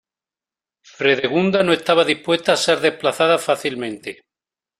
[0.95, 4.21] Fredegunda no estaba dispuesta a ser desplazada fácilmente.